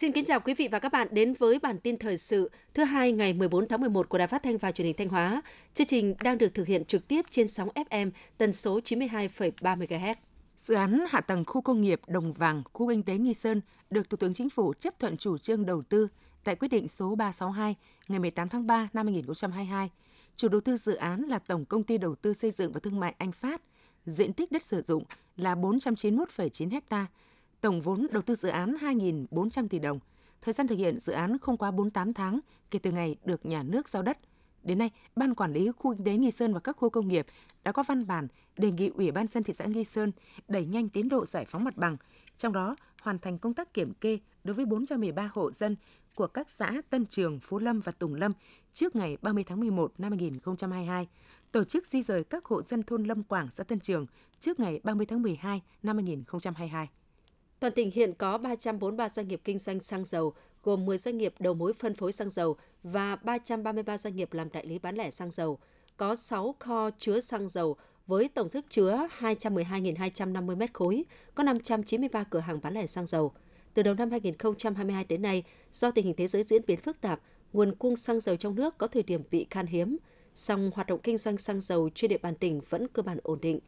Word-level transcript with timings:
Xin 0.00 0.12
kính 0.12 0.24
chào 0.24 0.40
quý 0.40 0.54
vị 0.54 0.68
và 0.68 0.78
các 0.78 0.92
bạn 0.92 1.08
đến 1.10 1.34
với 1.38 1.58
bản 1.58 1.78
tin 1.78 1.98
thời 1.98 2.18
sự 2.18 2.50
thứ 2.74 2.84
hai 2.84 3.12
ngày 3.12 3.32
14 3.32 3.68
tháng 3.68 3.80
11 3.80 4.08
của 4.08 4.18
Đài 4.18 4.26
Phát 4.26 4.42
thanh 4.42 4.58
và 4.58 4.72
Truyền 4.72 4.86
hình 4.86 4.96
Thanh 4.96 5.08
Hóa. 5.08 5.42
Chương 5.74 5.86
trình 5.86 6.14
đang 6.22 6.38
được 6.38 6.54
thực 6.54 6.66
hiện 6.66 6.84
trực 6.84 7.08
tiếp 7.08 7.24
trên 7.30 7.48
sóng 7.48 7.68
FM 7.74 8.10
tần 8.38 8.52
số 8.52 8.80
92,3 8.84 9.78
MHz. 9.78 10.14
Dự 10.56 10.74
án 10.74 11.04
hạ 11.08 11.20
tầng 11.20 11.44
khu 11.46 11.60
công 11.60 11.80
nghiệp 11.80 12.00
Đồng 12.06 12.32
Vàng, 12.32 12.62
khu 12.72 12.88
kinh 12.88 13.02
tế 13.02 13.18
Nghi 13.18 13.34
Sơn 13.34 13.60
được 13.90 14.10
Thủ 14.10 14.16
tướng 14.16 14.34
Chính 14.34 14.50
phủ 14.50 14.72
chấp 14.80 14.98
thuận 14.98 15.16
chủ 15.16 15.38
trương 15.38 15.66
đầu 15.66 15.82
tư 15.82 16.08
tại 16.44 16.56
quyết 16.56 16.68
định 16.68 16.88
số 16.88 17.14
362 17.14 17.76
ngày 18.08 18.18
18 18.18 18.48
tháng 18.48 18.66
3 18.66 18.88
năm 18.92 19.06
2022. 19.06 19.90
Chủ 20.36 20.48
đầu 20.48 20.60
tư 20.60 20.76
dự 20.76 20.94
án 20.94 21.22
là 21.22 21.38
Tổng 21.38 21.64
Công 21.64 21.84
ty 21.84 21.98
Đầu 21.98 22.14
tư 22.14 22.34
Xây 22.34 22.50
dựng 22.50 22.72
và 22.72 22.80
Thương 22.80 23.00
mại 23.00 23.14
Anh 23.18 23.32
Phát. 23.32 23.62
Diện 24.06 24.32
tích 24.32 24.52
đất 24.52 24.62
sử 24.62 24.82
dụng 24.86 25.04
là 25.36 25.54
491,9 25.54 26.80
ha, 26.90 27.06
tổng 27.60 27.80
vốn 27.80 28.06
đầu 28.12 28.22
tư 28.22 28.34
dự 28.34 28.48
án 28.48 28.76
2.400 28.80 29.68
tỷ 29.68 29.78
đồng. 29.78 29.98
Thời 30.42 30.54
gian 30.54 30.66
thực 30.66 30.78
hiện 30.78 31.00
dự 31.00 31.12
án 31.12 31.38
không 31.38 31.56
quá 31.56 31.70
48 31.70 32.12
tháng 32.12 32.40
kể 32.70 32.78
từ 32.78 32.92
ngày 32.92 33.16
được 33.24 33.46
nhà 33.46 33.62
nước 33.62 33.88
giao 33.88 34.02
đất. 34.02 34.18
Đến 34.62 34.78
nay, 34.78 34.90
Ban 35.16 35.34
Quản 35.34 35.52
lý 35.52 35.70
Khu 35.76 35.94
Kinh 35.94 36.04
tế 36.04 36.16
Nghi 36.16 36.30
Sơn 36.30 36.54
và 36.54 36.60
các 36.60 36.76
khu 36.76 36.90
công 36.90 37.08
nghiệp 37.08 37.26
đã 37.64 37.72
có 37.72 37.82
văn 37.82 38.06
bản 38.06 38.28
đề 38.56 38.70
nghị 38.70 38.88
Ủy 38.88 39.10
ban 39.10 39.26
dân 39.26 39.42
thị 39.42 39.52
xã 39.52 39.64
Nghi 39.64 39.84
Sơn 39.84 40.12
đẩy 40.48 40.64
nhanh 40.64 40.88
tiến 40.88 41.08
độ 41.08 41.26
giải 41.26 41.44
phóng 41.44 41.64
mặt 41.64 41.76
bằng, 41.76 41.96
trong 42.36 42.52
đó 42.52 42.76
hoàn 43.02 43.18
thành 43.18 43.38
công 43.38 43.54
tác 43.54 43.74
kiểm 43.74 43.94
kê 43.94 44.18
đối 44.44 44.54
với 44.54 44.64
413 44.64 45.30
hộ 45.34 45.52
dân 45.52 45.76
của 46.14 46.26
các 46.26 46.50
xã 46.50 46.82
Tân 46.90 47.06
Trường, 47.06 47.40
Phú 47.40 47.58
Lâm 47.58 47.80
và 47.80 47.92
Tùng 47.92 48.14
Lâm 48.14 48.32
trước 48.72 48.96
ngày 48.96 49.16
30 49.22 49.44
tháng 49.44 49.60
11 49.60 49.92
năm 49.98 50.12
2022, 50.12 51.08
tổ 51.52 51.64
chức 51.64 51.86
di 51.86 52.02
rời 52.02 52.24
các 52.24 52.44
hộ 52.44 52.62
dân 52.62 52.82
thôn 52.82 53.04
Lâm 53.04 53.22
Quảng, 53.22 53.48
xã 53.50 53.64
Tân 53.64 53.80
Trường 53.80 54.06
trước 54.40 54.60
ngày 54.60 54.80
30 54.82 55.06
tháng 55.06 55.22
12 55.22 55.62
năm 55.82 55.96
2022. 55.96 56.88
Toàn 57.60 57.72
tỉnh 57.72 57.90
hiện 57.90 58.14
có 58.14 58.38
343 58.38 59.08
doanh 59.08 59.28
nghiệp 59.28 59.40
kinh 59.44 59.58
doanh 59.58 59.80
xăng 59.80 60.04
dầu, 60.04 60.32
gồm 60.62 60.86
10 60.86 60.98
doanh 60.98 61.18
nghiệp 61.18 61.34
đầu 61.38 61.54
mối 61.54 61.72
phân 61.72 61.94
phối 61.94 62.12
xăng 62.12 62.30
dầu 62.30 62.56
và 62.82 63.16
333 63.16 63.98
doanh 63.98 64.16
nghiệp 64.16 64.32
làm 64.32 64.48
đại 64.52 64.66
lý 64.66 64.78
bán 64.78 64.96
lẻ 64.96 65.10
xăng 65.10 65.30
dầu. 65.30 65.58
Có 65.96 66.14
6 66.14 66.54
kho 66.58 66.90
chứa 66.98 67.20
xăng 67.20 67.48
dầu 67.48 67.76
với 68.06 68.28
tổng 68.28 68.48
sức 68.48 68.64
chứa 68.68 69.08
212.250 69.18 70.56
m 70.56 70.72
khối, 70.72 71.04
có 71.34 71.42
593 71.42 72.24
cửa 72.24 72.38
hàng 72.38 72.60
bán 72.62 72.74
lẻ 72.74 72.86
xăng 72.86 73.06
dầu. 73.06 73.32
Từ 73.74 73.82
đầu 73.82 73.94
năm 73.94 74.10
2022 74.10 75.04
đến 75.04 75.22
nay, 75.22 75.44
do 75.72 75.90
tình 75.90 76.04
hình 76.04 76.14
thế 76.16 76.28
giới 76.28 76.42
diễn 76.42 76.62
biến 76.66 76.80
phức 76.80 77.00
tạp, 77.00 77.20
nguồn 77.52 77.74
cung 77.74 77.96
xăng 77.96 78.20
dầu 78.20 78.36
trong 78.36 78.54
nước 78.54 78.78
có 78.78 78.86
thời 78.86 79.02
điểm 79.02 79.22
bị 79.30 79.46
khan 79.50 79.66
hiếm, 79.66 79.96
song 80.34 80.70
hoạt 80.74 80.86
động 80.86 81.00
kinh 81.02 81.18
doanh 81.18 81.38
xăng 81.38 81.60
dầu 81.60 81.90
trên 81.94 82.08
địa 82.08 82.18
bàn 82.18 82.34
tỉnh 82.34 82.60
vẫn 82.70 82.88
cơ 82.88 83.02
bản 83.02 83.18
ổn 83.22 83.38
định. 83.40 83.60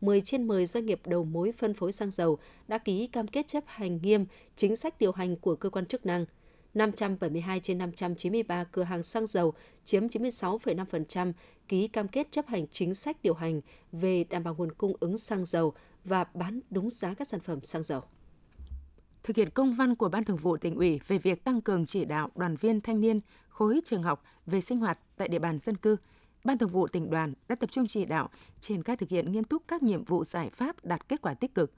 10 0.00 0.20
trên 0.20 0.46
10 0.46 0.66
doanh 0.66 0.86
nghiệp 0.86 1.00
đầu 1.06 1.24
mối 1.24 1.52
phân 1.52 1.74
phối 1.74 1.92
xăng 1.92 2.10
dầu 2.10 2.38
đã 2.68 2.78
ký 2.78 3.06
cam 3.06 3.26
kết 3.26 3.46
chấp 3.46 3.64
hành 3.66 3.98
nghiêm 4.02 4.26
chính 4.56 4.76
sách 4.76 5.00
điều 5.00 5.12
hành 5.12 5.36
của 5.36 5.56
cơ 5.56 5.70
quan 5.70 5.86
chức 5.86 6.06
năng. 6.06 6.24
572 6.74 7.60
trên 7.60 7.78
593 7.78 8.64
cửa 8.64 8.82
hàng 8.82 9.02
xăng 9.02 9.26
dầu 9.26 9.54
chiếm 9.84 10.06
96,5% 10.06 11.32
ký 11.68 11.88
cam 11.88 12.08
kết 12.08 12.28
chấp 12.30 12.46
hành 12.46 12.66
chính 12.68 12.94
sách 12.94 13.16
điều 13.22 13.34
hành 13.34 13.60
về 13.92 14.24
đảm 14.24 14.44
bảo 14.44 14.54
nguồn 14.54 14.72
cung 14.72 14.92
ứng 15.00 15.18
xăng 15.18 15.44
dầu 15.44 15.72
và 16.04 16.24
bán 16.34 16.60
đúng 16.70 16.90
giá 16.90 17.14
các 17.14 17.28
sản 17.28 17.40
phẩm 17.40 17.60
xăng 17.62 17.82
dầu. 17.82 18.02
Thực 19.22 19.36
hiện 19.36 19.50
công 19.50 19.72
văn 19.72 19.94
của 19.94 20.08
Ban 20.08 20.24
Thường 20.24 20.36
vụ 20.36 20.56
tỉnh 20.56 20.74
ủy 20.74 21.00
về 21.08 21.18
việc 21.18 21.44
tăng 21.44 21.60
cường 21.60 21.86
chỉ 21.86 22.04
đạo 22.04 22.30
đoàn 22.34 22.56
viên 22.56 22.80
thanh 22.80 23.00
niên 23.00 23.20
khối 23.48 23.80
trường 23.84 24.02
học 24.02 24.22
về 24.46 24.60
sinh 24.60 24.78
hoạt 24.78 24.98
tại 25.16 25.28
địa 25.28 25.38
bàn 25.38 25.58
dân 25.58 25.76
cư, 25.76 25.96
Ban 26.44 26.58
Thường 26.58 26.70
vụ 26.70 26.86
tỉnh 26.88 27.10
đoàn 27.10 27.32
đã 27.48 27.54
tập 27.54 27.70
trung 27.70 27.86
chỉ 27.86 28.04
đạo 28.04 28.28
triển 28.60 28.82
khai 28.82 28.96
thực 28.96 29.08
hiện 29.08 29.32
nghiêm 29.32 29.44
túc 29.44 29.62
các 29.68 29.82
nhiệm 29.82 30.04
vụ 30.04 30.24
giải 30.24 30.50
pháp 30.50 30.84
đạt 30.84 31.08
kết 31.08 31.22
quả 31.22 31.34
tích 31.34 31.54
cực. 31.54 31.72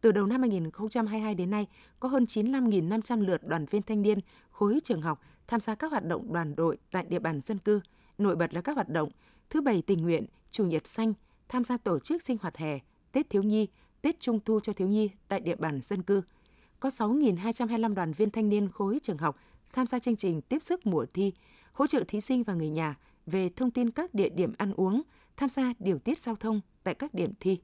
Từ 0.00 0.12
đầu 0.12 0.26
năm 0.26 0.40
2022 0.40 1.34
đến 1.34 1.50
nay, 1.50 1.66
có 2.00 2.08
hơn 2.08 2.24
95.500 2.24 3.26
lượt 3.26 3.46
đoàn 3.46 3.66
viên 3.70 3.82
thanh 3.82 4.02
niên 4.02 4.18
khối 4.50 4.78
trường 4.84 5.02
học 5.02 5.20
tham 5.48 5.60
gia 5.60 5.74
các 5.74 5.90
hoạt 5.90 6.04
động 6.04 6.32
đoàn 6.32 6.56
đội 6.56 6.78
tại 6.90 7.04
địa 7.08 7.18
bàn 7.18 7.40
dân 7.46 7.58
cư. 7.58 7.80
Nổi 8.18 8.36
bật 8.36 8.54
là 8.54 8.60
các 8.60 8.74
hoạt 8.74 8.88
động 8.88 9.08
thứ 9.50 9.60
bảy 9.60 9.82
tình 9.82 10.02
nguyện, 10.02 10.26
chủ 10.50 10.64
nhật 10.64 10.86
xanh, 10.86 11.14
tham 11.48 11.64
gia 11.64 11.76
tổ 11.76 11.98
chức 11.98 12.22
sinh 12.22 12.36
hoạt 12.40 12.56
hè, 12.56 12.78
Tết 13.12 13.30
thiếu 13.30 13.42
nhi, 13.42 13.68
Tết 14.02 14.20
trung 14.20 14.40
thu 14.44 14.60
cho 14.60 14.72
thiếu 14.72 14.88
nhi 14.88 15.10
tại 15.28 15.40
địa 15.40 15.56
bàn 15.56 15.80
dân 15.82 16.02
cư. 16.02 16.22
Có 16.80 16.88
6.225 16.88 17.94
đoàn 17.94 18.12
viên 18.12 18.30
thanh 18.30 18.48
niên 18.48 18.68
khối 18.68 18.98
trường 19.02 19.18
học 19.18 19.36
tham 19.72 19.86
gia 19.86 19.98
chương 19.98 20.16
trình 20.16 20.40
tiếp 20.40 20.62
sức 20.62 20.86
mùa 20.86 21.06
thi, 21.14 21.32
hỗ 21.72 21.86
trợ 21.86 22.04
thí 22.08 22.20
sinh 22.20 22.42
và 22.42 22.54
người 22.54 22.70
nhà 22.70 22.96
về 23.26 23.48
thông 23.56 23.70
tin 23.70 23.90
các 23.90 24.14
địa 24.14 24.28
điểm 24.28 24.54
ăn 24.58 24.72
uống, 24.76 25.02
tham 25.36 25.48
gia 25.48 25.72
điều 25.78 25.98
tiết 25.98 26.18
giao 26.18 26.36
thông 26.36 26.60
tại 26.82 26.94
các 26.94 27.14
điểm 27.14 27.32
thi. 27.40 27.58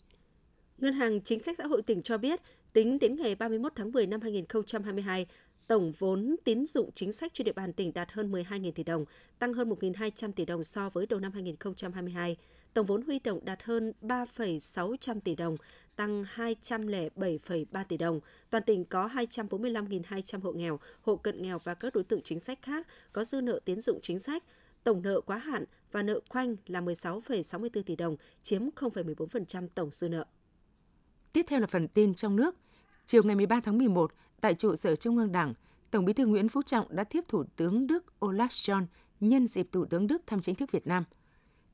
Ngân 0.78 0.94
hàng 0.94 1.20
Chính 1.20 1.38
sách 1.38 1.54
Xã 1.58 1.66
hội 1.66 1.82
tỉnh 1.82 2.02
cho 2.02 2.18
biết, 2.18 2.40
tính 2.72 2.98
đến 2.98 3.16
ngày 3.16 3.34
31 3.34 3.72
tháng 3.76 3.92
10 3.92 4.06
năm 4.06 4.20
2022, 4.20 5.26
tổng 5.66 5.92
vốn 5.98 6.36
tín 6.44 6.66
dụng 6.66 6.90
chính 6.94 7.12
sách 7.12 7.34
trên 7.34 7.44
địa 7.44 7.52
bàn 7.52 7.72
tỉnh 7.72 7.92
đạt 7.92 8.12
hơn 8.12 8.32
12.000 8.32 8.72
tỷ 8.72 8.82
đồng, 8.82 9.04
tăng 9.38 9.54
hơn 9.54 9.70
1.200 9.70 10.32
tỷ 10.32 10.44
đồng 10.44 10.64
so 10.64 10.90
với 10.90 11.06
đầu 11.06 11.20
năm 11.20 11.32
2022. 11.32 12.36
Tổng 12.74 12.86
vốn 12.86 13.02
huy 13.02 13.18
động 13.18 13.44
đạt 13.44 13.62
hơn 13.62 13.92
3,600 14.00 15.20
tỷ 15.20 15.34
đồng, 15.34 15.56
tăng 15.96 16.24
207,3 16.34 17.84
tỷ 17.88 17.96
đồng. 17.96 18.20
Toàn 18.50 18.64
tỉnh 18.64 18.84
có 18.84 19.08
245.200 19.08 20.40
hộ 20.40 20.52
nghèo, 20.52 20.80
hộ 21.02 21.16
cận 21.16 21.42
nghèo 21.42 21.58
và 21.64 21.74
các 21.74 21.94
đối 21.94 22.04
tượng 22.04 22.22
chính 22.22 22.40
sách 22.40 22.58
khác 22.62 22.86
có 23.12 23.24
dư 23.24 23.40
nợ 23.40 23.60
tiến 23.64 23.80
dụng 23.80 23.98
chính 24.02 24.18
sách, 24.18 24.44
tổng 24.84 25.02
nợ 25.02 25.20
quá 25.20 25.38
hạn 25.38 25.64
và 25.92 26.02
nợ 26.02 26.20
khoanh 26.28 26.56
là 26.66 26.80
16,64 26.80 27.82
tỷ 27.82 27.96
đồng, 27.96 28.16
chiếm 28.42 28.62
0,14% 28.76 29.68
tổng 29.74 29.90
dư 29.90 30.08
nợ. 30.08 30.24
Tiếp 31.32 31.46
theo 31.48 31.60
là 31.60 31.66
phần 31.66 31.88
tin 31.88 32.14
trong 32.14 32.36
nước. 32.36 32.56
Chiều 33.06 33.22
ngày 33.22 33.36
13 33.36 33.60
tháng 33.60 33.78
11, 33.78 34.12
tại 34.40 34.54
trụ 34.54 34.76
sở 34.76 34.96
Trung 34.96 35.16
ương 35.16 35.32
Đảng, 35.32 35.54
Tổng 35.90 36.04
Bí 36.04 36.12
thư 36.12 36.26
Nguyễn 36.26 36.48
Phú 36.48 36.62
Trọng 36.62 36.96
đã 36.96 37.04
tiếp 37.04 37.24
Thủ 37.28 37.44
tướng 37.56 37.86
Đức 37.86 38.04
Olaf 38.20 38.48
Scholz 38.48 38.86
nhân 39.20 39.46
dịp 39.46 39.68
Thủ 39.72 39.84
tướng 39.84 40.06
Đức 40.06 40.22
thăm 40.26 40.40
chính 40.40 40.54
thức 40.54 40.72
Việt 40.72 40.86
Nam. 40.86 41.04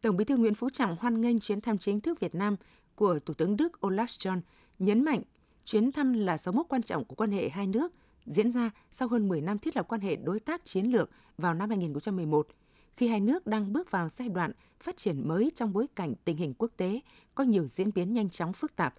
Tổng 0.00 0.16
Bí 0.16 0.24
thư 0.24 0.36
Nguyễn 0.36 0.54
Phú 0.54 0.70
Trọng 0.70 0.96
hoan 1.00 1.20
nghênh 1.20 1.38
chuyến 1.38 1.60
thăm 1.60 1.78
chính 1.78 2.00
thức 2.00 2.20
Việt 2.20 2.34
Nam 2.34 2.56
của 2.94 3.18
Thủ 3.18 3.34
tướng 3.34 3.56
Đức 3.56 3.72
Olaf 3.80 4.06
Scholz, 4.06 4.40
nhấn 4.78 5.04
mạnh 5.04 5.22
chuyến 5.64 5.92
thăm 5.92 6.12
là 6.12 6.38
dấu 6.38 6.52
mốc 6.52 6.66
quan 6.68 6.82
trọng 6.82 7.04
của 7.04 7.14
quan 7.14 7.30
hệ 7.30 7.48
hai 7.48 7.66
nước 7.66 7.92
diễn 8.26 8.52
ra 8.52 8.70
sau 8.90 9.08
hơn 9.08 9.28
10 9.28 9.40
năm 9.40 9.58
thiết 9.58 9.76
lập 9.76 9.86
quan 9.88 10.00
hệ 10.00 10.16
đối 10.16 10.40
tác 10.40 10.64
chiến 10.64 10.86
lược 10.86 11.10
vào 11.38 11.54
năm 11.54 11.68
2011 11.68 12.48
khi 12.98 13.08
hai 13.08 13.20
nước 13.20 13.46
đang 13.46 13.72
bước 13.72 13.90
vào 13.90 14.08
giai 14.08 14.28
đoạn 14.28 14.52
phát 14.80 14.96
triển 14.96 15.28
mới 15.28 15.50
trong 15.54 15.72
bối 15.72 15.86
cảnh 15.94 16.14
tình 16.24 16.36
hình 16.36 16.54
quốc 16.58 16.70
tế 16.76 17.00
có 17.34 17.44
nhiều 17.44 17.66
diễn 17.66 17.92
biến 17.94 18.14
nhanh 18.14 18.30
chóng 18.30 18.52
phức 18.52 18.76
tạp. 18.76 18.94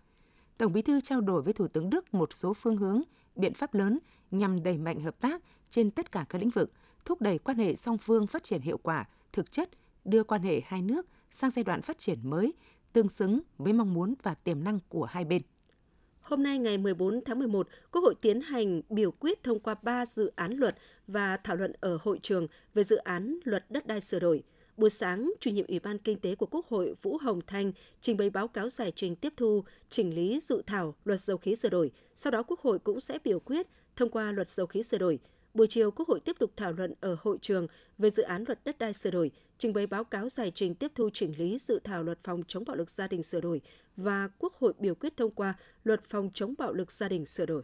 Tổng 0.57 0.73
Bí 0.73 0.81
thư 0.81 1.01
trao 1.01 1.21
đổi 1.21 1.41
với 1.41 1.53
Thủ 1.53 1.67
tướng 1.67 1.89
Đức 1.89 2.13
một 2.13 2.33
số 2.33 2.53
phương 2.53 2.77
hướng, 2.77 3.01
biện 3.35 3.53
pháp 3.53 3.73
lớn 3.73 3.99
nhằm 4.31 4.63
đẩy 4.63 4.77
mạnh 4.77 5.01
hợp 5.01 5.19
tác 5.19 5.41
trên 5.69 5.91
tất 5.91 6.11
cả 6.11 6.25
các 6.29 6.39
lĩnh 6.39 6.49
vực, 6.49 6.71
thúc 7.05 7.21
đẩy 7.21 7.37
quan 7.37 7.57
hệ 7.57 7.75
song 7.75 7.97
phương 7.97 8.27
phát 8.27 8.43
triển 8.43 8.61
hiệu 8.61 8.77
quả, 8.77 9.07
thực 9.33 9.51
chất, 9.51 9.69
đưa 10.05 10.23
quan 10.23 10.41
hệ 10.41 10.61
hai 10.65 10.81
nước 10.81 11.07
sang 11.31 11.51
giai 11.51 11.63
đoạn 11.63 11.81
phát 11.81 11.97
triển 11.97 12.29
mới, 12.29 12.53
tương 12.93 13.09
xứng 13.09 13.41
với 13.57 13.73
mong 13.73 13.93
muốn 13.93 14.13
và 14.23 14.33
tiềm 14.33 14.63
năng 14.63 14.79
của 14.89 15.05
hai 15.05 15.25
bên. 15.25 15.41
Hôm 16.29 16.43
nay 16.43 16.59
ngày 16.59 16.77
14 16.77 17.21
tháng 17.25 17.39
11, 17.39 17.67
Quốc 17.91 18.01
hội 18.01 18.15
tiến 18.21 18.41
hành 18.41 18.81
biểu 18.89 19.11
quyết 19.11 19.43
thông 19.43 19.59
qua 19.59 19.75
3 19.81 20.05
dự 20.05 20.31
án 20.35 20.53
luật 20.53 20.75
và 21.07 21.37
thảo 21.37 21.55
luận 21.55 21.73
ở 21.79 21.99
hội 22.01 22.19
trường 22.21 22.47
về 22.73 22.83
dự 22.83 22.95
án 22.95 23.39
luật 23.43 23.65
đất 23.69 23.87
đai 23.87 24.01
sửa 24.01 24.19
đổi. 24.19 24.43
Buổi 24.77 24.89
sáng, 24.89 25.31
chủ 25.39 25.51
nhiệm 25.51 25.67
Ủy 25.67 25.79
ban 25.79 25.97
Kinh 25.97 26.19
tế 26.19 26.35
của 26.35 26.45
Quốc 26.45 26.67
hội 26.67 26.93
Vũ 27.01 27.17
Hồng 27.17 27.39
Thanh 27.47 27.71
trình 28.01 28.17
bày 28.17 28.29
báo 28.29 28.47
cáo 28.47 28.69
giải 28.69 28.91
trình 28.95 29.15
tiếp 29.15 29.33
thu, 29.37 29.63
chỉnh 29.89 30.15
lý 30.15 30.39
dự 30.49 30.61
thảo 30.67 30.95
luật 31.05 31.21
dầu 31.21 31.37
khí 31.37 31.55
sửa 31.55 31.69
đổi. 31.69 31.91
Sau 32.15 32.31
đó 32.31 32.43
Quốc 32.43 32.59
hội 32.59 32.79
cũng 32.79 32.99
sẽ 32.99 33.19
biểu 33.23 33.39
quyết 33.39 33.67
thông 33.95 34.09
qua 34.09 34.31
luật 34.31 34.49
dầu 34.49 34.67
khí 34.67 34.83
sửa 34.83 34.97
đổi. 34.97 35.19
Buổi 35.53 35.67
chiều, 35.67 35.91
Quốc 35.91 36.07
hội 36.07 36.19
tiếp 36.19 36.35
tục 36.39 36.51
thảo 36.55 36.71
luận 36.71 36.93
ở 37.01 37.17
hội 37.21 37.37
trường 37.41 37.67
về 37.97 38.09
dự 38.09 38.23
án 38.23 38.43
luật 38.47 38.59
đất 38.65 38.79
đai 38.79 38.93
sửa 38.93 39.11
đổi, 39.11 39.31
trình 39.59 39.73
bày 39.73 39.87
báo 39.87 40.03
cáo 40.03 40.29
giải 40.29 40.51
trình 40.55 40.75
tiếp 40.75 40.91
thu 40.95 41.09
chỉnh 41.13 41.33
lý 41.37 41.57
dự 41.59 41.79
thảo 41.83 42.03
luật 42.03 42.19
phòng 42.23 42.43
chống 42.47 42.63
bạo 42.67 42.75
lực 42.75 42.89
gia 42.89 43.07
đình 43.07 43.23
sửa 43.23 43.41
đổi 43.41 43.61
và 43.97 44.29
Quốc 44.39 44.53
hội 44.53 44.73
biểu 44.79 44.95
quyết 44.95 45.17
thông 45.17 45.31
qua 45.31 45.53
luật 45.83 46.03
phòng 46.09 46.29
chống 46.33 46.53
bạo 46.57 46.73
lực 46.73 46.91
gia 46.91 47.07
đình 47.07 47.25
sửa 47.25 47.45
đổi. 47.45 47.63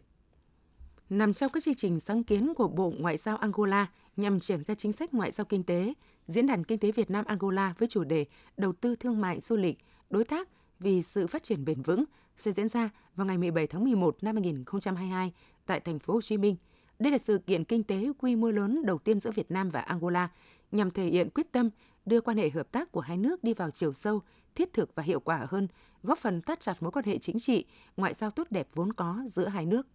Nằm 1.10 1.34
trong 1.34 1.52
các 1.52 1.64
chương 1.64 1.74
trình 1.74 2.00
sáng 2.00 2.24
kiến 2.24 2.54
của 2.54 2.68
Bộ 2.68 2.94
Ngoại 3.00 3.18
giao 3.18 3.38
Angola 3.38 3.88
nhằm 4.18 4.40
triển 4.40 4.64
khai 4.64 4.76
chính 4.76 4.92
sách 4.92 5.14
ngoại 5.14 5.32
giao 5.32 5.46
kinh 5.46 5.64
tế, 5.64 5.94
Diễn 6.28 6.48
đàn 6.48 6.64
Kinh 6.64 6.80
tế 6.80 6.92
Việt 6.92 7.10
Nam 7.10 7.26
Angola 7.26 7.74
với 7.78 7.88
chủ 7.88 8.04
đề 8.04 8.26
Đầu 8.58 8.74
tư 8.74 8.96
thương 8.96 9.22
mại 9.22 9.40
du 9.40 9.56
lịch, 9.56 9.78
đối 10.10 10.24
tác 10.24 10.50
vì 10.80 11.02
sự 11.02 11.28
phát 11.28 11.44
triển 11.44 11.66
bền 11.66 11.82
vững 11.82 12.04
sẽ 12.38 12.52
diễn 12.52 12.70
ra 12.70 12.90
vào 13.16 13.28
ngày 13.28 13.38
17 13.38 13.68
tháng 13.68 13.84
11 13.84 14.24
năm 14.24 14.36
2022 14.36 15.34
tại 15.66 15.80
thành 15.80 16.00
phố 16.00 16.14
Hồ 16.14 16.22
Chí 16.22 16.38
Minh. 16.38 16.56
Đây 17.00 17.12
là 17.12 17.18
sự 17.18 17.38
kiện 17.38 17.64
kinh 17.64 17.84
tế 17.84 18.12
quy 18.20 18.36
mô 18.36 18.52
lớn 18.52 18.86
đầu 18.86 18.98
tiên 18.98 19.20
giữa 19.20 19.32
Việt 19.32 19.52
Nam 19.52 19.70
và 19.70 19.82
Angola 19.82 20.30
nhằm 20.76 20.92
thể 20.92 21.06
hiện 21.06 21.30
quyết 21.30 21.52
tâm 21.52 21.70
đưa 22.06 22.22
quan 22.22 22.38
hệ 22.38 22.50
hợp 22.50 22.72
tác 22.72 22.92
của 22.92 23.02
hai 23.02 23.18
nước 23.18 23.44
đi 23.44 23.54
vào 23.54 23.72
chiều 23.72 23.94
sâu, 23.94 24.22
thiết 24.56 24.74
thực 24.74 24.96
và 24.96 25.04
hiệu 25.04 25.20
quả 25.20 25.46
hơn, 25.50 25.68
góp 26.04 26.20
phần 26.20 26.42
thắt 26.42 26.60
chặt 26.60 26.84
mối 26.84 26.92
quan 26.92 27.06
hệ 27.06 27.18
chính 27.18 27.40
trị, 27.40 27.66
ngoại 27.98 28.14
giao 28.14 28.32
tốt 28.32 28.48
đẹp 28.50 28.68
vốn 28.74 28.94
có 28.94 29.24
giữa 29.28 29.48
hai 29.48 29.66
nước. 29.66 29.88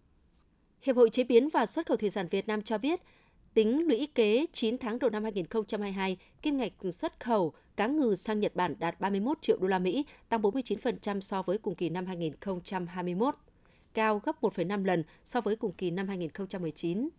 Hiệp 0.81 0.95
hội 0.95 1.09
Chế 1.09 1.23
biến 1.23 1.49
và 1.49 1.65
Xuất 1.65 1.87
khẩu 1.87 1.97
Thủy 1.97 2.09
sản 2.09 2.27
Việt 2.27 2.47
Nam 2.47 2.61
cho 2.61 2.77
biết, 2.77 3.01
tính 3.53 3.87
lũy 3.87 4.07
kế 4.15 4.45
9 4.53 4.77
tháng 4.77 4.99
đầu 4.99 5.09
năm 5.09 5.23
2022, 5.23 6.17
kim 6.41 6.57
ngạch 6.57 6.73
xuất 6.93 7.19
khẩu 7.19 7.53
cá 7.75 7.87
ngừ 7.87 8.15
sang 8.15 8.39
Nhật 8.39 8.55
Bản 8.55 8.75
đạt 8.79 8.99
31 8.99 9.37
triệu 9.41 9.57
đô 9.57 9.67
la 9.67 9.79
Mỹ, 9.79 10.05
tăng 10.29 10.41
49% 10.41 11.19
so 11.19 11.41
với 11.41 11.57
cùng 11.57 11.75
kỳ 11.75 11.89
năm 11.89 12.05
2021, 12.05 13.35
cao 13.93 14.21
gấp 14.25 14.41
1,5 14.41 14.85
lần 14.85 15.03
so 15.23 15.41
với 15.41 15.55
cùng 15.55 15.71
kỳ 15.71 15.91
năm 15.91 16.07
2019 16.07 17.09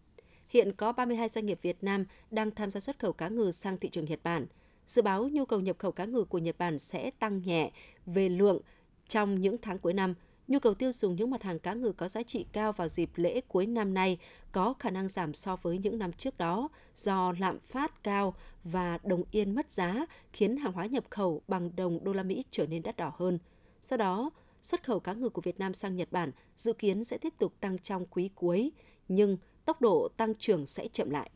hiện 0.53 0.73
có 0.73 0.93
32 0.93 1.29
doanh 1.29 1.47
nghiệp 1.47 1.59
Việt 1.63 1.85
Nam 1.85 2.05
đang 2.31 2.51
tham 2.51 2.71
gia 2.71 2.81
xuất 2.81 2.99
khẩu 2.99 3.13
cá 3.13 3.29
ngừ 3.29 3.51
sang 3.51 3.79
thị 3.79 3.89
trường 3.89 4.05
Nhật 4.05 4.21
Bản. 4.23 4.47
Dự 4.87 5.03
báo 5.03 5.29
nhu 5.29 5.45
cầu 5.45 5.61
nhập 5.61 5.77
khẩu 5.79 5.93
cá 5.93 6.05
ngừ 6.05 6.25
của 6.25 6.39
Nhật 6.39 6.59
Bản 6.59 6.79
sẽ 6.79 7.11
tăng 7.11 7.43
nhẹ 7.43 7.71
về 8.07 8.29
lượng 8.29 8.61
trong 9.09 9.41
những 9.41 9.57
tháng 9.63 9.79
cuối 9.79 9.93
năm. 9.93 10.15
Nhu 10.49 10.59
cầu 10.59 10.75
tiêu 10.75 10.93
dùng 10.93 11.17
những 11.17 11.31
mặt 11.31 11.43
hàng 11.43 11.59
cá 11.59 11.75
ngừ 11.75 11.93
có 11.93 12.09
giá 12.09 12.23
trị 12.23 12.47
cao 12.53 12.73
vào 12.73 12.89
dịp 12.89 13.11
lễ 13.15 13.41
cuối 13.49 13.67
năm 13.67 13.95
nay 13.95 14.19
có 14.53 14.75
khả 14.79 14.91
năng 14.91 15.09
giảm 15.09 15.35
so 15.35 15.57
với 15.57 15.79
những 15.79 15.99
năm 15.99 16.13
trước 16.13 16.39
đó 16.39 16.69
do 16.95 17.33
lạm 17.39 17.61
phát 17.61 18.03
cao 18.05 18.35
và 18.65 18.99
đồng 19.05 19.23
yên 19.31 19.55
mất 19.55 19.73
giá 19.73 20.07
khiến 20.33 20.57
hàng 20.57 20.73
hóa 20.73 20.87
nhập 20.87 21.05
khẩu 21.11 21.43
bằng 21.49 21.77
đồng 21.77 22.05
đô 22.05 22.13
la 22.13 22.23
Mỹ 22.23 22.45
trở 22.51 22.67
nên 22.67 22.83
đắt 22.83 22.97
đỏ 22.97 23.13
hơn. 23.17 23.39
Sau 23.83 23.97
đó, 23.97 24.31
xuất 24.63 24.85
khẩu 24.85 25.01
cá 25.01 25.13
ngừ 25.13 25.29
của 25.29 25.41
Việt 25.41 25.59
Nam 25.59 25.75
sang 25.75 25.97
Nhật 25.97 26.13
Bản 26.13 26.31
dự 26.57 26.73
kiến 26.73 27.05
sẽ 27.05 27.19
tiếp 27.19 27.35
tục 27.39 27.53
tăng 27.61 27.79
trong 27.79 28.07
quý 28.07 28.31
cuối, 28.35 28.73
nhưng 29.09 29.37
tốc 29.65 29.81
độ 29.81 30.09
tăng 30.17 30.35
trưởng 30.35 30.67
sẽ 30.67 30.89
chậm 30.89 31.11
lại. 31.11 31.31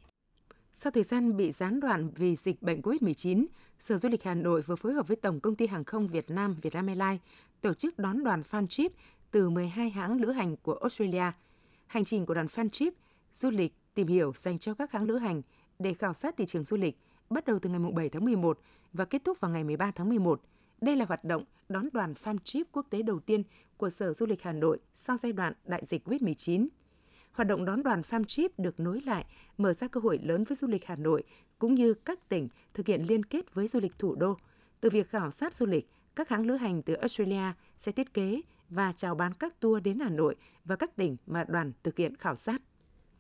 Sau 0.73 0.91
thời 0.91 1.03
gian 1.03 1.37
bị 1.37 1.53
gián 1.53 1.81
đoạn 1.81 2.11
vì 2.17 2.37
dịch 2.37 2.63
bệnh 2.63 2.81
COVID-19, 2.81 3.47
Sở 3.79 3.99
Du 3.99 4.09
lịch 4.09 4.25
Hà 4.25 4.35
Nội 4.35 4.63
vừa 4.63 4.77
phối 4.77 4.93
hợp 4.93 5.09
với 5.09 5.17
Tổng 5.17 5.41
công 5.41 5.55
ty 5.55 5.67
Hàng 5.67 5.85
không 5.85 6.09
Việt 6.09 6.31
Nam 6.31 6.57
Vietnam 6.63 6.87
Airlines 6.87 7.21
tổ 7.61 7.75
chức 7.75 7.99
đón 7.99 8.25
đoàn 8.25 8.43
fan 8.51 8.67
trip 8.67 8.93
từ 9.31 9.51
12 9.51 9.91
hãng 9.91 10.21
lữ 10.21 10.31
hành 10.31 10.57
của 10.57 10.75
Australia. 10.75 11.33
Hành 11.87 12.05
trình 12.05 12.27
của 12.27 12.35
đoàn 12.35 12.47
fan 12.47 12.69
trip 12.69 12.95
du 13.33 13.51
lịch 13.51 13.75
tìm 13.95 14.07
hiểu 14.07 14.33
dành 14.37 14.59
cho 14.59 14.75
các 14.75 14.93
hãng 14.93 15.05
lữ 15.05 15.17
hành 15.17 15.43
để 15.79 15.95
khảo 15.95 16.15
sát 16.15 16.37
thị 16.37 16.47
trường 16.47 16.65
du 16.65 16.77
lịch 16.77 16.99
bắt 17.31 17.45
đầu 17.45 17.59
từ 17.59 17.71
ngày 17.71 17.93
7 17.95 18.09
tháng 18.09 18.25
11 18.25 18.59
và 18.93 19.05
kết 19.05 19.25
thúc 19.25 19.41
vào 19.41 19.51
ngày 19.51 19.65
13 19.65 19.91
tháng 19.91 20.09
11. 20.09 20.41
Đây 20.81 20.97
là 20.97 21.05
hoạt 21.05 21.25
động 21.25 21.45
đón 21.69 21.89
đoàn 21.93 22.15
fan 22.25 22.39
trip 22.45 22.67
quốc 22.73 22.87
tế 22.91 23.03
đầu 23.03 23.21
tiên 23.21 23.43
của 23.77 23.91
Sở 23.91 24.13
Du 24.13 24.27
lịch 24.27 24.43
Hà 24.43 24.53
Nội 24.53 24.79
sau 24.95 25.17
giai 25.17 25.33
đoạn 25.33 25.53
đại 25.65 25.83
dịch 25.85 26.09
COVID-19. 26.09 26.69
Hoạt 27.37 27.49
động 27.49 27.65
đón 27.65 27.83
đoàn 27.83 28.03
farm 28.11 28.25
trip 28.25 28.59
được 28.59 28.81
nối 28.81 29.01
lại, 29.01 29.25
mở 29.59 29.73
ra 29.73 29.89
cơ 29.89 30.01
hội 30.01 30.19
lớn 30.23 30.45
với 30.45 30.57
du 30.57 30.69
lịch 30.69 30.85
Hà 30.85 30.97
Nội 30.97 31.23
cũng 31.59 31.75
như 31.75 31.95
các 31.95 32.29
tỉnh 32.29 32.49
thực 32.75 32.87
hiện 32.87 33.03
liên 33.03 33.25
kết 33.25 33.55
với 33.55 33.69
du 33.69 33.81
lịch 33.81 33.99
thủ 33.99 34.15
đô. 34.15 34.37
Từ 34.81 34.91
việc 34.91 35.11
khảo 35.11 35.31
sát 35.31 35.55
du 35.55 35.67
lịch, 35.67 35.91
các 36.15 36.29
hãng 36.29 36.47
lữ 36.47 36.55
hành 36.55 36.83
từ 36.83 36.95
Australia 36.95 37.53
sẽ 37.77 37.93
thiết 37.93 38.15
kế 38.15 38.41
và 38.69 38.93
chào 38.97 39.15
bán 39.15 39.33
các 39.35 39.61
tour 39.61 39.83
đến 39.83 39.99
Hà 39.99 40.11
Nội 40.11 40.37
và 40.65 40.77
các 40.77 40.97
tỉnh 40.97 41.17
mà 41.27 41.45
đoàn 41.45 41.73
thực 41.83 41.97
hiện 41.97 42.17
khảo 42.17 42.37
sát. 42.37 42.63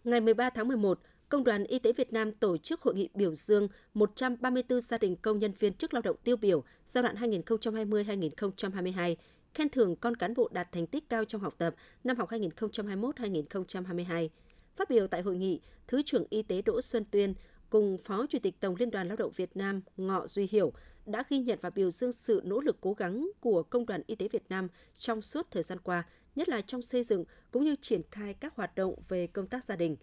Ngày 0.04 0.20
13 0.20 0.50
tháng 0.50 0.69
11, 0.69 1.00
Công 1.28 1.44
đoàn 1.44 1.64
Y 1.64 1.78
tế 1.78 1.92
Việt 1.92 2.12
Nam 2.12 2.32
tổ 2.32 2.56
chức 2.56 2.80
hội 2.80 2.94
nghị 2.94 3.08
biểu 3.14 3.34
dương 3.34 3.69
134 3.94 4.80
gia 4.80 4.98
đình 4.98 5.16
công 5.16 5.38
nhân 5.38 5.52
viên 5.58 5.74
chức 5.74 5.94
lao 5.94 6.02
động 6.02 6.16
tiêu 6.24 6.36
biểu 6.36 6.64
giai 6.86 7.02
đoạn 7.02 7.16
2020-2022 7.16 9.16
khen 9.56 9.69
thưởng 9.69 9.97
con 9.97 10.17
cán 10.17 10.35
bộ 10.35 10.49
đạt 10.53 10.73
thành 10.73 10.87
tích 10.87 11.08
cao 11.08 11.25
trong 11.25 11.41
học 11.41 11.55
tập 11.58 11.75
năm 12.05 12.17
học 12.17 12.31
2021-2022. 12.31 14.29
Phát 14.76 14.91
biểu 14.91 15.06
tại 15.06 15.23
hội 15.23 15.37
nghị, 15.37 15.61
Thứ 15.87 16.03
trưởng 16.03 16.25
Y 16.31 16.43
tế 16.43 16.62
Đỗ 16.62 16.81
Xuân 16.81 17.05
Tuyên 17.11 17.35
cùng 17.70 17.99
Phó 17.99 18.26
Chủ 18.26 18.38
tịch 18.43 18.61
Tổng 18.61 18.76
Liên 18.76 18.91
đoàn 18.91 19.08
Lao 19.08 19.17
động 19.17 19.32
Việt 19.37 19.56
Nam 19.56 19.81
Ngọ 19.97 20.26
Duy 20.26 20.49
Hiểu 20.50 20.73
đã 21.06 21.25
ghi 21.31 21.38
nhận 21.38 21.58
và 21.62 21.70
biểu 21.70 21.91
dương 21.91 22.12
sự 22.12 22.43
nỗ 22.44 22.61
lực 22.61 22.76
cố 22.81 22.93
gắng 22.93 23.31
của 23.41 23.62
Công 23.62 23.87
đoàn 23.87 24.03
Y 24.06 24.14
tế 24.14 24.29
Việt 24.29 24.43
Nam 24.49 24.69
trong 24.99 25.23
suốt 25.23 25.47
thời 25.50 25.62
gian 25.62 25.79
qua, 25.81 26.05
nhất 26.35 26.49
là 26.49 26.61
trong 26.61 26.82
xây 26.82 27.05
dựng 27.05 27.25
cũng 27.50 27.64
như 27.64 27.76
triển 27.81 28.00
khai 28.11 28.35
các 28.35 28.56
hoạt 28.56 28.75
động 28.75 28.94
về 29.08 29.26
công 29.26 29.47
tác 29.47 29.64
gia 29.64 29.76
đình. 29.76 29.97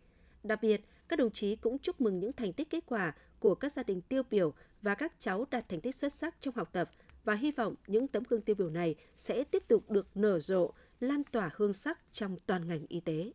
Đặc 0.43 0.59
biệt, 0.61 0.81
các 1.07 1.19
đồng 1.19 1.31
chí 1.31 1.55
cũng 1.55 1.79
chúc 1.79 2.01
mừng 2.01 2.19
những 2.19 2.33
thành 2.33 2.53
tích 2.53 2.69
kết 2.69 2.83
quả 2.85 3.13
của 3.39 3.55
các 3.55 3.71
gia 3.71 3.83
đình 3.83 4.01
tiêu 4.01 4.23
biểu 4.29 4.53
và 4.81 4.95
các 4.95 5.13
cháu 5.19 5.45
đạt 5.51 5.69
thành 5.69 5.81
tích 5.81 5.95
xuất 5.95 6.13
sắc 6.13 6.35
trong 6.39 6.55
học 6.55 6.69
tập 6.71 6.89
và 7.23 7.33
hy 7.33 7.51
vọng 7.51 7.75
những 7.87 8.07
tấm 8.07 8.23
gương 8.29 8.41
tiêu 8.41 8.55
biểu 8.55 8.69
này 8.69 8.95
sẽ 9.15 9.43
tiếp 9.43 9.63
tục 9.67 9.91
được 9.91 10.07
nở 10.15 10.39
rộ, 10.39 10.71
lan 10.99 11.21
tỏa 11.31 11.49
hương 11.55 11.73
sắc 11.73 11.99
trong 12.13 12.37
toàn 12.45 12.67
ngành 12.67 12.85
y 12.87 12.99
tế. 12.99 13.31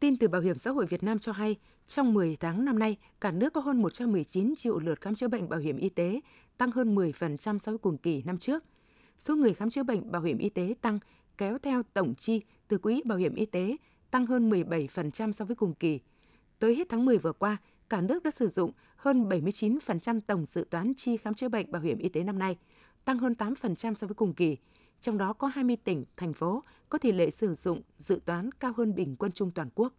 Tin 0.00 0.16
từ 0.16 0.28
Bảo 0.28 0.40
hiểm 0.40 0.58
xã 0.58 0.70
hội 0.70 0.86
Việt 0.86 1.02
Nam 1.02 1.18
cho 1.18 1.32
hay, 1.32 1.56
trong 1.86 2.14
10 2.14 2.36
tháng 2.36 2.64
năm 2.64 2.78
nay, 2.78 2.96
cả 3.20 3.32
nước 3.32 3.52
có 3.52 3.60
hơn 3.60 3.82
119 3.82 4.54
triệu 4.56 4.78
lượt 4.78 5.00
khám 5.00 5.14
chữa 5.14 5.28
bệnh 5.28 5.48
bảo 5.48 5.60
hiểm 5.60 5.76
y 5.76 5.88
tế, 5.88 6.20
tăng 6.56 6.70
hơn 6.70 6.94
10% 6.94 7.58
so 7.58 7.72
với 7.72 7.78
cùng 7.78 7.98
kỳ 7.98 8.22
năm 8.22 8.38
trước. 8.38 8.64
Số 9.16 9.36
người 9.36 9.54
khám 9.54 9.70
chữa 9.70 9.82
bệnh 9.82 10.12
bảo 10.12 10.22
hiểm 10.22 10.38
y 10.38 10.48
tế 10.48 10.74
tăng 10.80 10.98
kéo 11.38 11.58
theo 11.58 11.82
tổng 11.82 12.14
chi 12.14 12.42
từ 12.68 12.78
quỹ 12.78 13.02
bảo 13.04 13.18
hiểm 13.18 13.34
y 13.34 13.46
tế 13.46 13.76
tăng 14.10 14.26
hơn 14.26 14.50
17% 14.50 15.32
so 15.32 15.44
với 15.44 15.56
cùng 15.56 15.74
kỳ. 15.74 16.00
Tới 16.58 16.74
hết 16.74 16.88
tháng 16.88 17.04
10 17.04 17.18
vừa 17.18 17.32
qua, 17.32 17.56
cả 17.90 18.00
nước 18.00 18.22
đã 18.22 18.30
sử 18.30 18.48
dụng 18.48 18.72
hơn 18.96 19.28
79% 19.28 20.20
tổng 20.26 20.44
dự 20.44 20.64
toán 20.70 20.92
chi 20.96 21.16
khám 21.16 21.34
chữa 21.34 21.48
bệnh 21.48 21.72
bảo 21.72 21.82
hiểm 21.82 21.98
y 21.98 22.08
tế 22.08 22.22
năm 22.22 22.38
nay, 22.38 22.56
tăng 23.04 23.18
hơn 23.18 23.34
8% 23.38 23.94
so 23.94 24.06
với 24.06 24.14
cùng 24.14 24.34
kỳ. 24.34 24.56
Trong 25.00 25.18
đó 25.18 25.32
có 25.32 25.46
20 25.46 25.76
tỉnh, 25.84 26.04
thành 26.16 26.32
phố 26.32 26.64
có 26.88 26.98
tỷ 26.98 27.12
lệ 27.12 27.30
sử 27.30 27.54
dụng 27.54 27.82
dự 27.98 28.20
toán 28.24 28.52
cao 28.52 28.72
hơn 28.76 28.94
bình 28.94 29.16
quân 29.18 29.32
chung 29.32 29.50
toàn 29.50 29.68
quốc. 29.74 29.94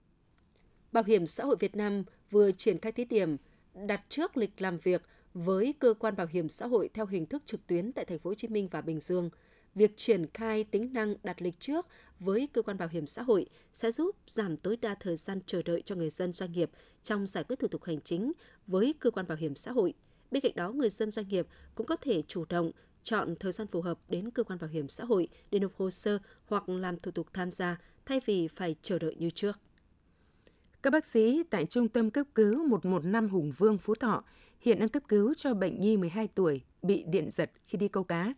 Bảo 0.91 1.03
hiểm 1.03 1.27
xã 1.27 1.43
hội 1.43 1.55
Việt 1.59 1.75
Nam 1.75 2.03
vừa 2.31 2.51
triển 2.51 2.79
khai 2.79 2.91
thí 2.91 3.05
điểm 3.05 3.37
đặt 3.73 4.01
trước 4.09 4.37
lịch 4.37 4.61
làm 4.61 4.77
việc 4.77 5.01
với 5.33 5.73
cơ 5.79 5.93
quan 5.99 6.15
bảo 6.15 6.27
hiểm 6.27 6.49
xã 6.49 6.67
hội 6.67 6.89
theo 6.93 7.05
hình 7.05 7.25
thức 7.25 7.43
trực 7.45 7.67
tuyến 7.67 7.93
tại 7.93 8.05
thành 8.05 8.19
phố 8.19 8.29
Hồ 8.29 8.33
Chí 8.33 8.47
Minh 8.47 8.67
và 8.71 8.81
Bình 8.81 8.99
Dương– 8.99 9.29
việc 9.75 9.97
triển 9.97 10.25
khai 10.33 10.63
tính 10.63 10.93
năng 10.93 11.15
đặt 11.23 11.41
lịch 11.41 11.59
trước 11.59 11.87
với 12.19 12.49
cơ 12.53 12.61
quan 12.61 12.77
bảo 12.77 12.87
hiểm 12.87 13.07
xã 13.07 13.21
hội 13.21 13.45
sẽ 13.73 13.91
giúp 13.91 14.15
giảm 14.27 14.57
tối 14.57 14.77
đa 14.81 14.95
thời 14.95 15.17
gian 15.17 15.39
chờ 15.45 15.61
đợi 15.61 15.81
cho 15.85 15.95
người 15.95 16.09
dân 16.09 16.33
doanh 16.33 16.51
nghiệp 16.51 16.69
trong 17.03 17.27
giải 17.27 17.43
quyết 17.43 17.59
thủ 17.59 17.67
tục 17.67 17.83
hành 17.83 18.01
chính 18.01 18.31
với 18.67 18.93
cơ 18.99 19.11
quan 19.11 19.27
bảo 19.27 19.37
hiểm 19.37 19.55
xã 19.55 19.71
hội. 19.71 19.93
Bên 20.31 20.41
cạnh 20.41 20.51
đó, 20.55 20.71
người 20.71 20.89
dân 20.89 21.11
doanh 21.11 21.27
nghiệp 21.27 21.47
cũng 21.75 21.87
có 21.87 21.95
thể 21.95 22.23
chủ 22.27 22.45
động 22.49 22.71
chọn 23.03 23.35
thời 23.39 23.51
gian 23.51 23.67
phù 23.67 23.81
hợp 23.81 23.99
đến 24.09 24.31
cơ 24.31 24.43
quan 24.43 24.59
bảo 24.59 24.69
hiểm 24.69 24.89
xã 24.89 25.03
hội 25.03 25.27
để 25.51 25.59
nộp 25.59 25.71
hồ 25.77 25.89
sơ 25.89 26.19
hoặc 26.45 26.69
làm 26.69 26.99
thủ 26.99 27.11
tục 27.11 27.27
tham 27.33 27.51
gia 27.51 27.77
thay 28.05 28.21
vì 28.25 28.47
phải 28.47 28.75
chờ 28.81 28.99
đợi 28.99 29.15
như 29.19 29.29
trước. 29.29 29.59
Các 30.81 30.89
bác 30.89 31.05
sĩ 31.05 31.43
tại 31.49 31.65
Trung 31.65 31.89
tâm 31.89 32.11
cấp 32.11 32.27
cứu 32.35 32.67
115 32.67 33.29
Hùng 33.29 33.51
Vương, 33.57 33.77
Phú 33.77 33.95
Thọ 33.95 34.23
hiện 34.61 34.79
đang 34.79 34.89
cấp 34.89 35.03
cứu 35.07 35.33
cho 35.33 35.53
bệnh 35.53 35.81
nhi 35.81 35.97
12 35.97 36.27
tuổi 36.27 36.61
bị 36.81 37.03
điện 37.03 37.29
giật 37.31 37.51
khi 37.67 37.77
đi 37.77 37.87
câu 37.87 38.03
cá 38.03 38.33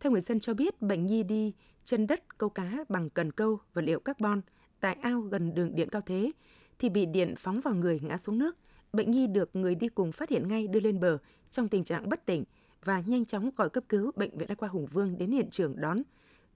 theo 0.00 0.12
người 0.12 0.20
dân 0.20 0.40
cho 0.40 0.54
biết, 0.54 0.82
bệnh 0.82 1.06
nhi 1.06 1.22
đi 1.22 1.52
chân 1.84 2.06
đất 2.06 2.38
câu 2.38 2.48
cá 2.48 2.84
bằng 2.88 3.10
cần 3.10 3.32
câu 3.32 3.60
vật 3.74 3.82
liệu 3.82 4.00
carbon 4.00 4.40
tại 4.80 4.96
ao 5.02 5.20
gần 5.20 5.54
đường 5.54 5.74
điện 5.74 5.88
cao 5.88 6.02
thế 6.06 6.32
thì 6.78 6.88
bị 6.88 7.06
điện 7.06 7.34
phóng 7.38 7.60
vào 7.60 7.74
người 7.74 8.00
ngã 8.02 8.18
xuống 8.18 8.38
nước. 8.38 8.56
Bệnh 8.92 9.10
nhi 9.10 9.26
được 9.26 9.56
người 9.56 9.74
đi 9.74 9.88
cùng 9.88 10.12
phát 10.12 10.30
hiện 10.30 10.48
ngay 10.48 10.68
đưa 10.68 10.80
lên 10.80 11.00
bờ 11.00 11.18
trong 11.50 11.68
tình 11.68 11.84
trạng 11.84 12.08
bất 12.08 12.26
tỉnh 12.26 12.44
và 12.84 13.02
nhanh 13.06 13.24
chóng 13.24 13.50
gọi 13.56 13.70
cấp 13.70 13.84
cứu 13.88 14.12
bệnh 14.16 14.38
viện 14.38 14.48
đa 14.48 14.54
khoa 14.54 14.68
Hùng 14.68 14.86
Vương 14.86 15.18
đến 15.18 15.30
hiện 15.30 15.50
trường 15.50 15.80
đón. 15.80 16.02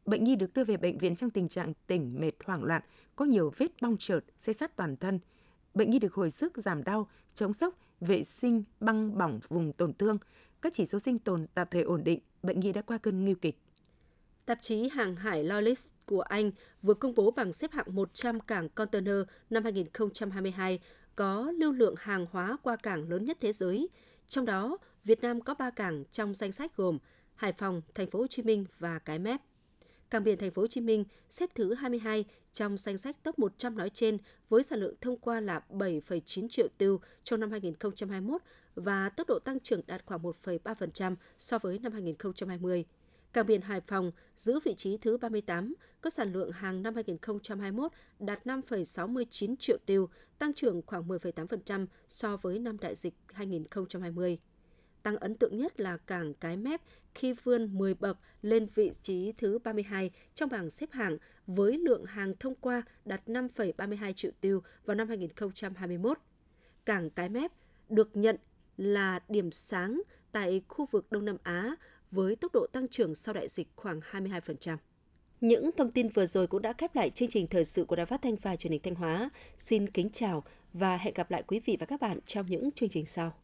Bệnh 0.07 0.25
nhi 0.25 0.37
được 0.37 0.55
đưa 0.55 0.65
về 0.65 0.77
bệnh 0.77 0.99
viện 0.99 1.17
trong 1.17 1.31
tình 1.31 1.49
trạng 1.49 1.73
tỉnh 1.87 2.21
mệt 2.21 2.33
hoảng 2.45 2.65
loạn, 2.65 2.83
có 3.17 3.25
nhiều 3.25 3.53
vết 3.57 3.69
bong 3.83 3.97
trợt, 3.97 4.25
xây 4.39 4.55
sát 4.55 4.77
toàn 4.77 4.97
thân. 4.97 5.21
Bệnh 5.75 5.91
nhi 5.91 5.99
được 5.99 6.15
hồi 6.15 6.31
sức 6.31 6.53
giảm 6.57 6.85
đau, 6.85 7.09
chống 7.35 7.53
sốc, 7.53 7.75
vệ 8.07 8.25
sinh, 8.25 8.65
băng 8.81 9.19
bỏng 9.19 9.41
vùng 9.49 9.73
tổn 9.73 9.95
thương, 9.95 10.19
các 10.63 10.73
chỉ 10.73 10.87
số 10.87 10.99
sinh 10.99 11.19
tồn 11.19 11.47
tạm 11.55 11.67
thời 11.71 11.83
ổn 11.83 12.05
định, 12.05 12.21
bệnh 12.43 12.61
nhi 12.61 12.73
đã 12.73 12.83
qua 12.83 12.99
cơn 12.99 13.25
nguy 13.25 13.35
kịch. 13.35 13.59
Tạp 14.47 14.59
chí 14.63 14.89
Hàng 14.89 15.17
hải 15.17 15.45
Lloyd's 15.45 15.87
của 16.07 16.21
Anh 16.21 16.51
vừa 16.83 16.95
công 16.95 17.15
bố 17.15 17.31
bảng 17.31 17.53
xếp 17.53 17.73
hạng 17.73 17.95
100 17.95 18.41
cảng 18.41 18.69
container 18.69 19.17
năm 19.51 19.63
2022 19.65 20.81
có 21.17 21.53
lưu 21.59 21.73
lượng 21.73 21.95
hàng 21.99 22.27
hóa 22.31 22.57
qua 22.63 22.77
cảng 22.77 23.09
lớn 23.09 23.25
nhất 23.25 23.39
thế 23.41 23.53
giới. 23.53 23.89
Trong 24.29 24.45
đó, 24.45 24.79
Việt 25.05 25.21
Nam 25.21 25.41
có 25.41 25.55
3 25.55 25.71
cảng 25.71 26.05
trong 26.13 26.35
danh 26.35 26.53
sách 26.53 26.77
gồm 26.77 26.99
Hải 27.35 27.53
Phòng, 27.53 27.83
Thành 27.95 28.11
phố 28.11 28.19
Hồ 28.19 28.27
Chí 28.27 28.43
Minh 28.43 28.67
và 28.79 28.99
Cái 28.99 29.19
Mép. 29.19 29.41
Cảng 30.11 30.25
biển 30.25 30.39
Thành 30.39 30.51
phố 30.51 30.63
Hồ 30.63 30.67
Chí 30.67 30.81
Minh 30.81 31.05
xếp 31.31 31.51
thứ 31.55 31.75
22 31.75 32.25
trong 32.53 32.79
danh 32.79 32.99
sách 32.99 33.17
top 33.23 33.39
100 33.39 33.77
nói 33.77 33.91
trên 33.91 34.19
với 34.49 34.63
sản 34.63 34.79
lượng 34.79 34.95
thông 35.01 35.19
qua 35.19 35.41
là 35.41 35.61
7,9 35.71 36.49
triệu 36.49 36.69
tiêu 36.79 37.01
trong 37.25 37.41
năm 37.41 37.51
2021 37.51 38.43
và 38.75 39.09
tốc 39.09 39.29
độ 39.29 39.39
tăng 39.39 39.61
trưởng 39.61 39.81
đạt 39.87 40.03
khoảng 40.07 40.23
1,3% 40.23 41.17
so 41.39 41.59
với 41.59 41.79
năm 41.79 41.93
2020. 41.93 42.85
Cảng 43.33 43.47
biển 43.47 43.61
Hải 43.61 43.81
Phòng 43.81 44.13
giữ 44.37 44.61
vị 44.65 44.75
trí 44.75 44.97
thứ 44.97 45.17
38, 45.17 45.75
có 46.01 46.11
sản 46.11 46.33
lượng 46.33 46.53
hàng 46.53 46.83
năm 46.83 46.95
2021 46.95 47.93
đạt 48.19 48.47
5,69 48.47 49.57
triệu 49.57 49.79
tiêu, 49.87 50.09
tăng 50.39 50.55
trưởng 50.55 50.83
khoảng 50.87 51.09
10,8% 51.09 51.87
so 52.09 52.37
với 52.37 52.59
năm 52.59 52.79
đại 52.79 52.97
dịch 52.97 53.15
2020. 53.33 54.39
Tăng 55.05 55.17
ấn 55.17 55.35
tượng 55.35 55.57
nhất 55.57 55.81
là 55.81 55.97
cảng 55.97 56.35
Cái 56.35 56.57
Mép 56.57 56.81
khi 57.15 57.33
vươn 57.33 57.79
10 57.79 57.95
bậc 57.95 58.19
lên 58.43 58.67
vị 58.75 58.93
trí 59.03 59.33
thứ 59.33 59.59
32 59.59 60.11
trong 60.35 60.51
bảng 60.51 60.71
xếp 60.71 60.93
hạng 60.93 61.19
với 61.47 61.79
lượng 61.79 62.05
hàng 62.05 62.35
thông 62.41 62.55
qua 62.55 62.83
đạt 63.05 63.27
5,32 63.27 64.13
triệu 64.13 64.31
tiêu 64.41 64.63
vào 64.85 64.95
năm 64.95 65.09
2021. 65.09 66.19
Cảng 66.87 67.11
Cái 67.11 67.29
Mép 67.29 67.53
được 67.89 68.17
nhận 68.17 68.37
là 68.77 69.21
điểm 69.29 69.51
sáng 69.51 70.03
tại 70.33 70.63
khu 70.69 70.87
vực 70.87 71.13
Đông 71.13 71.25
Nam 71.25 71.37
Á 71.43 71.75
với 72.11 72.37
tốc 72.37 72.53
độ 72.53 72.67
tăng 72.73 72.89
trưởng 72.89 73.15
sau 73.15 73.35
đại 73.35 73.49
dịch 73.49 73.69
khoảng 73.77 74.01
22%. 74.01 74.77
Những 75.41 75.71
thông 75.77 75.91
tin 75.91 76.09
vừa 76.09 76.27
rồi 76.27 76.47
cũng 76.47 76.63
đã 76.63 76.73
khép 76.73 76.97
lại 76.97 77.11
chương 77.11 77.29
trình 77.29 77.47
thời 77.47 77.65
sự 77.65 77.85
của 77.85 77.97
Đài 77.97 78.07
Phát 78.07 78.23
thanh 78.23 78.37
và 78.37 78.57
Truyền 78.57 78.73
hình 78.73 78.83
Thanh 78.83 78.95
Hóa. 78.95 79.31
Xin 79.59 79.91
kính 79.91 80.11
chào 80.11 80.45
và 80.73 80.97
hẹn 80.97 81.15
gặp 81.15 81.31
lại 81.31 81.43
quý 81.47 81.61
vị 81.61 81.77
và 81.81 81.87
các 81.87 82.01
bạn 82.01 82.19
trong 82.27 82.47
những 82.47 82.71
chương 82.73 82.89
trình 82.89 83.07
sau. 83.07 83.44